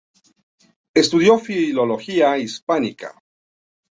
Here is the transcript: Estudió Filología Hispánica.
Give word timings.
Estudió 0.95 1.37
Filología 1.37 2.35
Hispánica. 2.39 3.13